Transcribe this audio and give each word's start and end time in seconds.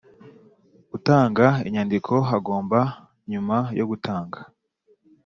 Utanga 0.95 1.45
inyandiko 1.67 2.13
agomba 2.37 2.79
nyuma 3.31 3.57
yo 3.77 3.85
gutanga 3.89 4.39